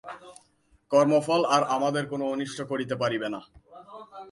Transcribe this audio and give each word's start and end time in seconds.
কর্মফল 0.91 1.41
আর 1.45 1.61
আমাদের 1.75 2.03
কোন 2.05 2.21
অনিষ্ট 2.33 2.59
করিতে 2.61 2.95
পারিবে 2.95 3.27
না। 3.29 3.41